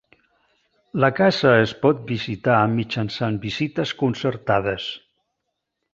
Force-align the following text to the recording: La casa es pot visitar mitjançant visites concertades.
La 1.03 1.09
casa 1.19 1.51
es 1.65 1.73
pot 1.83 2.01
visitar 2.13 2.57
mitjançant 2.79 3.37
visites 3.47 3.93
concertades. 4.03 4.89